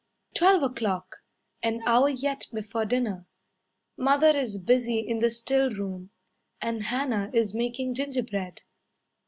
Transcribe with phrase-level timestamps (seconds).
[0.33, 1.17] Twelve o'clock!
[1.61, 3.27] An hour yet before dinner.
[3.95, 6.09] Mother is busy in the still room,
[6.59, 8.61] And Hannah is making gingerbread.